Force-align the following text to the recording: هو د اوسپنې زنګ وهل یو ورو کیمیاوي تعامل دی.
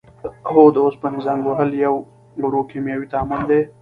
هو 0.51 0.61
د 0.75 0.77
اوسپنې 0.85 1.19
زنګ 1.25 1.41
وهل 1.45 1.71
یو 1.85 1.95
ورو 2.43 2.61
کیمیاوي 2.71 3.07
تعامل 3.13 3.41
دی. 3.49 3.61